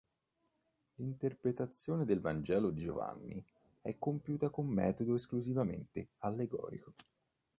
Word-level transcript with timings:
L'interpretazione 0.95 2.05
del 2.05 2.19
vangelo 2.21 2.71
di 2.71 2.81
Giovanni 2.81 3.45
è 3.81 3.99
compiuta 3.99 4.49
con 4.49 4.65
metodo 4.65 5.13
esclusivamente 5.13 6.13
allegorico. 6.21 6.95